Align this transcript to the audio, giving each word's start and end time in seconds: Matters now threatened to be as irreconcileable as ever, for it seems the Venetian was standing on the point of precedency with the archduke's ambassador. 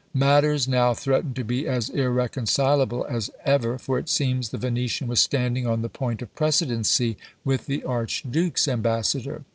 Matters 0.15 0.67
now 0.67 0.95
threatened 0.95 1.35
to 1.35 1.43
be 1.43 1.67
as 1.67 1.89
irreconcileable 1.91 3.05
as 3.05 3.29
ever, 3.45 3.77
for 3.77 3.99
it 3.99 4.09
seems 4.09 4.49
the 4.49 4.57
Venetian 4.57 5.07
was 5.07 5.21
standing 5.21 5.67
on 5.67 5.83
the 5.83 5.89
point 5.89 6.23
of 6.23 6.33
precedency 6.33 7.17
with 7.45 7.67
the 7.67 7.83
archduke's 7.83 8.67
ambassador. 8.67 9.43